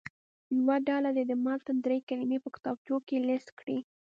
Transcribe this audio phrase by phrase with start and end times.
[0.57, 3.77] یوه ډله دې د متن دري کلمې په کتابچو کې لیست کړي.